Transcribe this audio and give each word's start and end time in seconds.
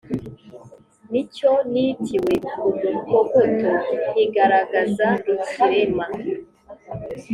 ni 1.11 1.21
cyo 1.35 1.51
nitiwe 1.71 2.33
umukogoto 2.67 3.41
nkigaragaza 4.11 5.07
rukirema 5.25 6.05